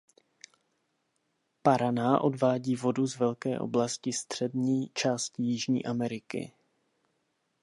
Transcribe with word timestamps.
Paraná 1.61 2.21
odvádí 2.21 2.75
vodu 2.75 3.07
z 3.07 3.17
velké 3.19 3.59
oblasti 3.59 4.13
střední 4.13 4.87
části 4.93 5.43
Jižní 5.43 5.85
Ameriky. 5.85 6.53